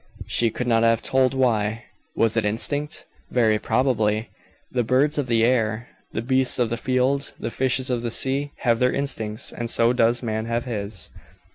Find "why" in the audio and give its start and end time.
1.35-1.83